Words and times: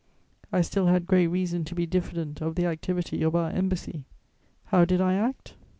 "I 0.51 0.61
still 0.61 0.87
had 0.87 1.05
great 1.05 1.27
reason 1.27 1.63
to 1.65 1.75
be 1.75 1.85
diffident 1.85 2.41
of 2.41 2.55
the 2.55 2.65
activity 2.65 3.21
of 3.21 3.35
our 3.35 3.51
embassy. 3.51 4.05
How 4.65 4.83
did 4.83 4.99
I 4.99 5.13
act? 5.13 5.53